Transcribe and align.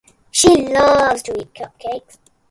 She 0.31 0.47
loves 0.49 1.21
to 1.21 1.39
eat 1.39 1.53
cupcakes. 1.53 2.17